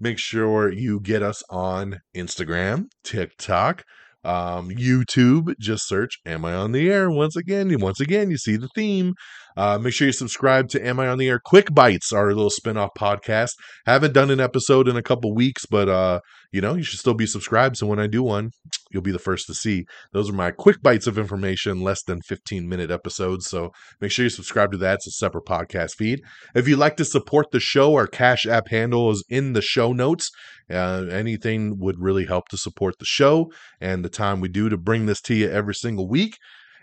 [0.00, 3.82] Make sure you get us on Instagram, TikTok,
[4.22, 5.54] um, YouTube.
[5.58, 9.14] Just search "Am I on the Air?" Once again, once again, you see the theme.
[9.58, 12.48] Uh, make sure you subscribe to "Am I on the Air?" Quick Bites, our little
[12.48, 13.50] spinoff podcast.
[13.86, 16.20] Haven't done an episode in a couple weeks, but uh,
[16.52, 17.76] you know you should still be subscribed.
[17.76, 18.52] So when I do one,
[18.92, 19.84] you'll be the first to see.
[20.12, 23.48] Those are my quick bites of information, less than 15 minute episodes.
[23.48, 24.94] So make sure you subscribe to that.
[24.94, 26.20] It's a separate podcast feed.
[26.54, 29.92] If you'd like to support the show, our Cash App handle is in the show
[29.92, 30.30] notes.
[30.70, 33.50] Uh, anything would really help to support the show
[33.80, 36.36] and the time we do to bring this to you every single week.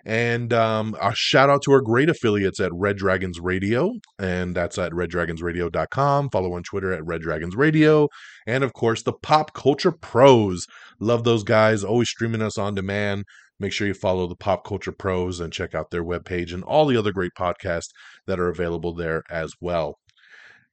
[0.06, 4.78] And um, a shout out to our great affiliates at Red Dragons Radio, and that's
[4.78, 6.30] at reddragonsradio.com.
[6.30, 8.08] Follow on Twitter at Red Dragons Radio.
[8.45, 10.68] And of course, the Pop Culture Pros.
[10.99, 13.24] Love those guys, always streaming us on demand.
[13.60, 16.86] Make sure you follow the Pop Culture Pros and check out their webpage and all
[16.86, 17.89] the other great podcasts
[18.28, 19.95] that are available there as well.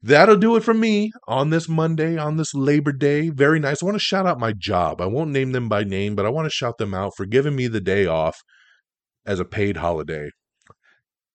[0.02, 3.30] That'll do it for me on this Monday, on this Labor Day.
[3.30, 3.82] Very nice.
[3.82, 5.00] I want to shout out my job.
[5.00, 7.54] I won't name them by name, but I want to shout them out for giving
[7.54, 8.36] me the day off
[9.26, 10.30] as a paid holiday.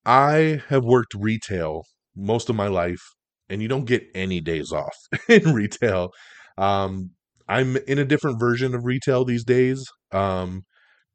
[0.05, 1.83] I have worked retail
[2.15, 3.01] most of my life,
[3.49, 4.95] and you don't get any days off
[5.29, 6.11] in retail.
[6.57, 7.11] Um,
[7.47, 10.63] I'm in a different version of retail these days, um,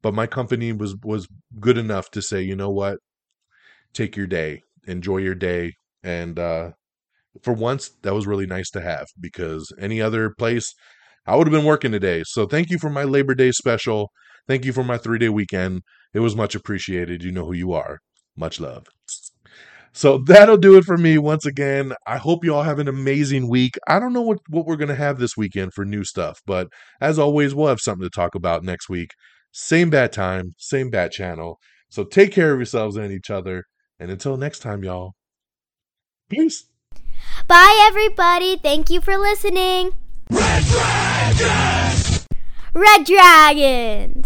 [0.01, 1.27] but my company was was
[1.59, 2.99] good enough to say, you know what,
[3.93, 6.71] take your day, enjoy your day, and uh,
[7.41, 10.73] for once, that was really nice to have because any other place,
[11.25, 12.23] I would have been working today.
[12.25, 14.11] So thank you for my Labor Day special.
[14.47, 15.81] Thank you for my three day weekend.
[16.13, 17.23] It was much appreciated.
[17.23, 17.99] You know who you are.
[18.35, 18.85] Much love.
[19.95, 21.93] So that'll do it for me once again.
[22.07, 23.77] I hope you all have an amazing week.
[23.87, 26.67] I don't know what, what we're going to have this weekend for new stuff, but
[26.99, 29.11] as always, we'll have something to talk about next week.
[29.51, 31.59] Same bad time, same bad channel.
[31.89, 33.65] So take care of yourselves and each other.
[33.99, 35.13] And until next time, y'all,
[36.27, 36.65] peace.
[37.47, 38.57] Bye, everybody.
[38.57, 39.91] Thank you for listening.
[40.31, 42.27] Red Dragons!
[42.73, 44.23] Red Dragon!